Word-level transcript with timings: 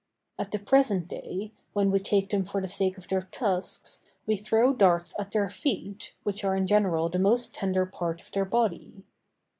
At 0.39 0.49
the 0.51 0.57
present 0.57 1.07
day, 1.07 1.51
when 1.73 1.91
we 1.91 1.99
take 1.99 2.31
them 2.31 2.43
for 2.43 2.59
the 2.59 2.67
sake 2.67 2.97
of 2.97 3.07
their 3.07 3.21
tusks, 3.21 4.01
we 4.25 4.35
throw 4.35 4.73
darts 4.73 5.13
at 5.19 5.31
their 5.31 5.47
feet, 5.47 6.15
which 6.23 6.43
are 6.43 6.55
in 6.55 6.65
general 6.65 7.07
the 7.07 7.19
most 7.19 7.53
tender 7.53 7.85
part 7.85 8.19
of 8.19 8.31
their 8.31 8.45
body. 8.45 9.03